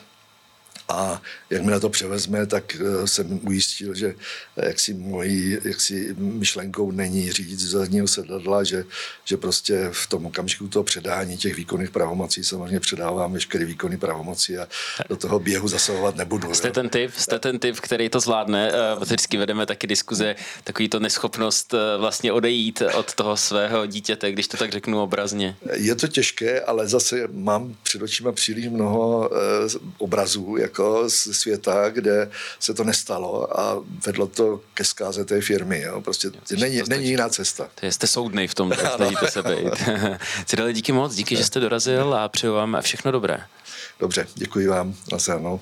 a 0.91 1.21
jakmile 1.49 1.80
to 1.80 1.89
převezme, 1.89 2.45
tak 2.45 2.75
eh, 2.75 3.08
jsem 3.08 3.39
ujistil, 3.43 3.95
že 3.95 4.15
eh, 4.58 4.67
jaksi 4.67 4.93
mojí 4.93 5.58
jaksi 5.63 6.15
myšlenkou 6.17 6.91
není 6.91 7.32
řídit 7.32 7.60
z 7.60 7.69
zadního 7.69 8.08
sedadla, 8.08 8.63
že, 8.63 8.86
že 9.25 9.38
prostě 9.38 9.89
v 9.91 10.08
tom 10.08 10.25
okamžiku 10.25 10.67
toho 10.67 10.84
předání 10.84 11.38
těch 11.38 11.56
výkonných 11.56 11.89
pravomocí 11.89 12.43
samozřejmě 12.43 12.80
předávám 12.80 13.34
veškeré 13.34 13.65
výkony 13.65 13.97
pravomoci 13.97 14.58
a 14.58 14.67
do 15.10 15.15
toho 15.15 15.39
běhu 15.39 15.67
zasahovat 15.67 16.15
nebudu. 16.15 16.54
Jste 16.54 16.67
jo. 16.67 16.73
ten 16.73 16.89
typ, 16.89 17.12
jste 17.17 17.39
ten 17.39 17.60
typ, 17.60 17.80
který 17.80 18.10
to 18.10 18.19
zvládne. 18.19 18.71
Eh, 18.71 19.06
vždycky 19.06 19.38
vedeme 19.38 19.65
taky 19.65 19.88
diskuze, 19.88 20.36
takový 20.63 20.89
to 20.89 20.99
neschopnost 20.99 21.73
vlastně 21.97 22.32
odejít 22.32 22.82
od 22.95 23.13
toho 23.13 23.38
svého 23.38 23.86
dítěte, 23.86 24.32
když 24.32 24.47
to 24.47 24.58
tak 24.58 24.71
řeknu 24.71 25.01
obrazně. 25.01 25.56
Je 25.73 25.95
to 25.95 26.08
těžké, 26.08 26.62
ale 26.62 26.88
zase 26.88 27.27
mám 27.32 27.75
před 27.84 28.01
očima 28.01 28.32
příliš 28.32 28.67
mnoho 28.67 29.30
obrazů, 29.97 30.58
jako 30.58 30.80
jako 30.81 31.09
z 31.09 31.13
světa, 31.13 31.89
kde 31.89 32.29
se 32.59 32.73
to 32.73 32.83
nestalo 32.83 33.59
a 33.59 33.83
vedlo 34.05 34.27
to 34.27 34.61
ke 34.73 34.83
zkáze 34.83 35.25
té 35.25 35.41
firmy. 35.41 35.81
Jo. 35.81 36.01
Prostě 36.01 36.27
jo, 36.27 36.57
není, 36.59 36.81
není 36.89 37.09
jiná 37.09 37.29
cesta. 37.29 37.69
To 37.75 37.87
jste 37.87 38.07
soudnej 38.07 38.47
v 38.47 38.55
tom, 38.55 38.73
snažíte 38.95 39.31
se 39.31 39.43
být. 39.43 39.89
Cyril, 40.45 40.71
díky 40.71 40.91
moc, 40.91 41.15
díky, 41.15 41.35
že 41.35 41.45
jste 41.45 41.59
dorazil 41.59 42.13
a 42.13 42.29
přeju 42.29 42.53
vám 42.53 42.77
všechno 42.81 43.11
dobré. 43.11 43.43
Dobře, 43.99 44.27
děkuji 44.35 44.67
vám. 44.67 44.95
Naschledanou. 45.11 45.59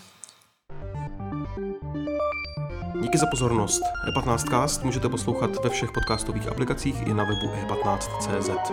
Díky 3.01 3.17
za 3.17 3.25
pozornost. 3.25 3.81
E15cast 4.09 4.83
můžete 4.83 5.09
poslouchat 5.09 5.63
ve 5.63 5.69
všech 5.69 5.89
podcastových 5.93 6.47
aplikacích 6.47 6.95
i 7.01 7.13
na 7.13 7.23
webu 7.23 7.47
e15.cz. 7.47 8.71